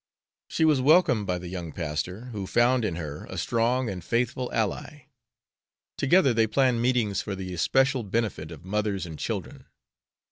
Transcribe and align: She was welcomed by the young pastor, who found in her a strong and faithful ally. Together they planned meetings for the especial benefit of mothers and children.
She 0.47 0.65
was 0.65 0.81
welcomed 0.81 1.27
by 1.27 1.37
the 1.37 1.47
young 1.47 1.71
pastor, 1.71 2.21
who 2.31 2.47
found 2.47 2.83
in 2.83 2.95
her 2.95 3.25
a 3.25 3.37
strong 3.37 3.87
and 3.87 4.03
faithful 4.03 4.51
ally. 4.51 5.09
Together 5.95 6.33
they 6.33 6.47
planned 6.47 6.81
meetings 6.81 7.21
for 7.21 7.35
the 7.35 7.53
especial 7.53 8.01
benefit 8.01 8.49
of 8.49 8.65
mothers 8.65 9.05
and 9.05 9.19
children. 9.19 9.67